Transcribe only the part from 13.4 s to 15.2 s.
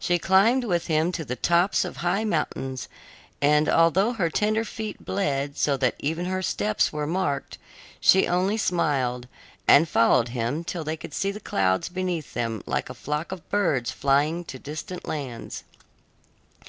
birds flying to distant